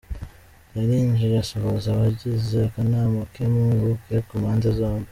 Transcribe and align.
Yarinjiye 0.75 1.35
asuhuza 1.43 1.87
abagize 1.91 2.57
akanama 2.67 3.19
k’impuguke 3.33 4.15
ku 4.27 4.33
mpande 4.43 4.69
zombi. 4.77 4.99